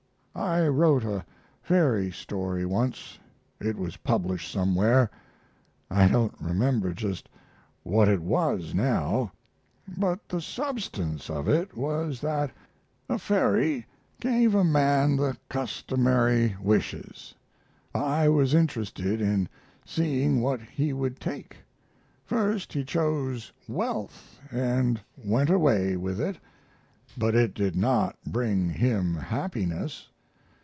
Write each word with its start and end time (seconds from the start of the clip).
I 0.33 0.65
wrote 0.65 1.03
a 1.03 1.25
fairy 1.61 2.09
story 2.09 2.65
once. 2.65 3.19
It 3.59 3.77
was 3.77 3.97
published 3.97 4.49
somewhere. 4.49 5.11
I 5.89 6.07
don't 6.07 6.33
remember 6.39 6.93
just 6.93 7.27
what 7.83 8.07
it 8.07 8.21
was 8.21 8.73
now, 8.73 9.33
but 9.97 10.29
the 10.29 10.39
substance 10.41 11.29
of 11.29 11.49
it 11.49 11.75
was 11.77 12.21
that 12.21 12.51
a 13.09 13.19
fairy 13.19 13.85
gave 14.21 14.55
a 14.55 14.63
man 14.63 15.17
the 15.17 15.37
customary 15.49 16.55
wishes. 16.61 17.35
I 17.93 18.29
was 18.29 18.53
interested 18.53 19.19
in 19.19 19.47
seeing 19.85 20.39
what 20.39 20.61
he 20.61 20.93
would 20.93 21.19
take. 21.19 21.57
First 22.25 22.71
he 22.71 22.85
chose 22.85 23.51
wealth 23.67 24.39
and 24.49 25.01
went 25.21 25.49
away 25.49 25.97
with 25.97 26.21
it, 26.21 26.37
but 27.17 27.35
it 27.35 27.53
did 27.53 27.75
not 27.75 28.15
bring 28.25 28.69
him 28.69 29.15
happiness. 29.15 30.07